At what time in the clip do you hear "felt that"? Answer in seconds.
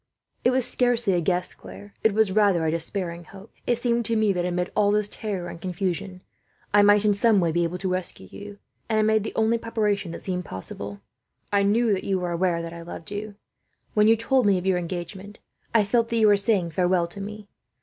15.85-16.17